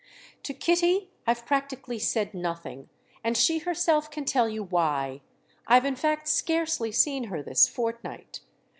[0.41, 5.21] "To Kitty I've practically said nothing—and she herself can tell you why:
[5.67, 8.39] I've in fact scarcely seen her this fortnight.